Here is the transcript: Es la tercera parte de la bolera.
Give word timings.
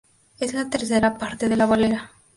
Es 0.39 0.55
la 0.55 0.67
tercera 0.67 1.19
parte 1.19 1.47
de 1.47 1.55
la 1.55 1.67
bolera. 1.67 2.09